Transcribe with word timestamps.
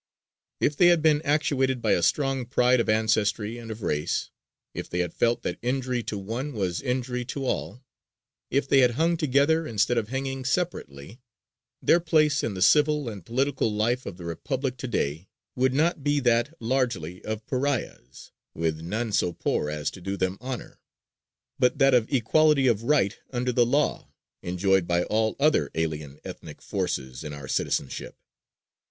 If 0.59 0.75
they 0.75 0.87
had 0.87 1.03
been 1.03 1.21
actuated 1.21 1.79
by 1.79 1.91
a 1.91 2.01
strong 2.01 2.47
pride 2.47 2.79
of 2.79 2.89
ancestry 2.89 3.59
and 3.59 3.69
of 3.69 3.83
race, 3.83 4.31
if 4.73 4.89
they 4.89 4.97
had 4.97 5.13
felt 5.13 5.43
that 5.43 5.59
injury 5.61 6.01
to 6.05 6.17
one 6.17 6.53
was 6.53 6.81
injury 6.81 7.23
to 7.25 7.45
all, 7.45 7.83
if 8.49 8.67
they 8.67 8.79
had 8.79 8.95
hung 8.97 9.15
together 9.15 9.67
instead 9.67 9.99
of 9.99 10.07
hanging 10.09 10.43
separately, 10.43 11.19
their 11.83 11.99
place 11.99 12.43
in 12.43 12.55
the 12.55 12.63
civil 12.63 13.07
and 13.09 13.27
political 13.27 13.71
life 13.71 14.07
of 14.07 14.17
the 14.17 14.25
Republic 14.25 14.75
to 14.77 14.87
day 14.87 15.27
would 15.55 15.71
not 15.71 16.03
be 16.03 16.19
that, 16.19 16.55
largely, 16.59 17.23
of 17.23 17.45
pariahs, 17.45 18.31
with 18.55 18.81
none 18.81 19.11
so 19.11 19.31
poor 19.31 19.69
as 19.69 19.91
to 19.91 20.01
do 20.01 20.17
them 20.17 20.35
honor, 20.41 20.79
but 21.59 21.77
that 21.77 21.93
of 21.93 22.11
equality 22.11 22.65
of 22.65 22.81
right 22.81 23.19
under 23.31 23.51
the 23.51 23.67
law 23.67 24.11
enjoyed 24.41 24.87
by 24.87 25.03
all 25.03 25.35
other 25.39 25.69
alien 25.75 26.19
ethnic 26.23 26.59
forces 26.59 27.23
in 27.23 27.33
our 27.33 27.47
citizenship. 27.47 28.15